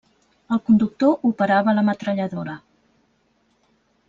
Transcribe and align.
El 0.55 0.61
conductor 0.69 1.29
operava 1.31 1.75
la 1.81 1.83
metralladora. 1.91 2.57